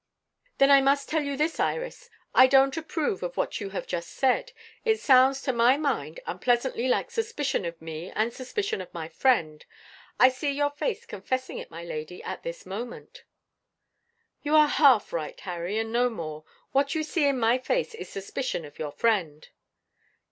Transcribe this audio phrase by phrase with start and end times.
[0.57, 4.09] "Then I must tell you this, Iris; I don't approve of what you have just
[4.09, 4.51] said.
[4.83, 9.63] It sounds, to my mind, unpleasantly like suspicion of me and suspicion of my friend.
[10.19, 13.25] I see your face confessing it, my lady, at this moment."
[14.41, 16.45] "You are half right, Harry, and no more.
[16.71, 19.49] What you see in my face is suspicion of your friend."